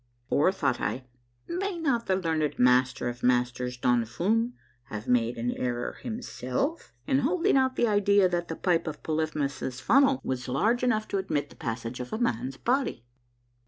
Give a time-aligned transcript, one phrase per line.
[0.31, 1.03] Or, thought I,
[1.47, 4.53] may not the learned Master of Masters, Don Fum,
[4.85, 9.79] have made an error himself in holding out the idea that the pipe of Polyphemus'
[9.79, 13.05] Funnel was large enough to admit the passage of a man's body?